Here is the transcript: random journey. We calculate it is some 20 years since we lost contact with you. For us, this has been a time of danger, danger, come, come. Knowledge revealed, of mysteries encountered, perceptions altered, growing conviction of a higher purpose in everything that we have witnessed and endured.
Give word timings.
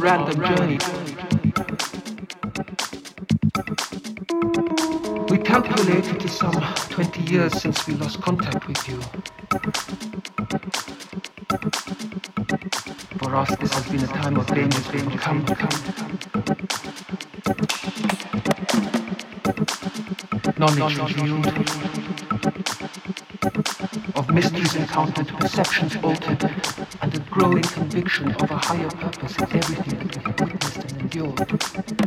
random 0.00 0.42
journey. 0.46 0.78
We 5.28 5.38
calculate 5.38 6.06
it 6.08 6.24
is 6.24 6.32
some 6.32 6.54
20 6.88 7.22
years 7.30 7.52
since 7.60 7.86
we 7.86 7.94
lost 7.94 8.22
contact 8.22 8.66
with 8.66 8.88
you. 8.88 8.98
For 13.18 13.36
us, 13.36 13.54
this 13.56 13.74
has 13.74 13.86
been 13.88 14.02
a 14.02 14.06
time 14.06 14.36
of 14.38 14.46
danger, 14.46 14.80
danger, 14.90 15.18
come, 15.18 15.44
come. 15.44 15.68
Knowledge 20.56 20.98
revealed, 20.98 21.46
of 24.16 24.30
mysteries 24.30 24.74
encountered, 24.76 25.28
perceptions 25.28 25.96
altered, 25.96 26.79
growing 27.40 27.62
conviction 27.62 28.30
of 28.32 28.50
a 28.50 28.58
higher 28.58 28.90
purpose 28.90 29.34
in 29.38 29.44
everything 29.56 30.08
that 30.08 30.14
we 30.14 30.22
have 30.24 30.40
witnessed 30.40 30.76
and 30.76 31.00
endured. 31.00 31.99